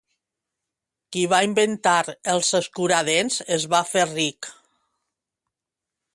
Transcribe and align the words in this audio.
Qui 1.15 1.25
va 1.33 1.41
inventar 1.47 1.93
els 2.33 2.49
escuradents 2.61 3.39
es 3.59 3.69
va 3.75 3.83
fer 3.93 4.09
ric 4.17 4.51